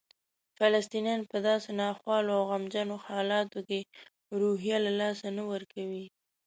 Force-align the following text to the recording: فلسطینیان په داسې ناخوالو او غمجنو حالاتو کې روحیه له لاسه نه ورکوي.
فلسطینیان 0.57 1.21
په 1.31 1.37
داسې 1.47 1.69
ناخوالو 1.81 2.31
او 2.37 2.43
غمجنو 2.51 2.95
حالاتو 3.07 3.59
کې 3.67 3.79
روحیه 4.39 4.77
له 4.85 4.91
لاسه 5.01 5.27
نه 5.37 5.43
ورکوي. 5.51 6.05